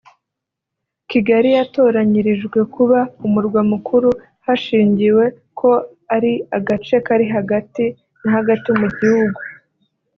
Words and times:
Kigali 1.09 1.49
yatoranyirijwe 1.57 2.59
kuba 2.75 2.99
Umurwa 3.25 3.61
Mukuru 3.71 4.09
hashingiwe 4.45 5.23
ko 5.59 5.71
ari 6.15 6.33
agace 6.57 6.95
kari 7.05 7.25
hagati 7.35 7.83
na 8.21 8.29
hagati 8.37 8.69
mu 8.79 8.87
gihugu 8.97 9.39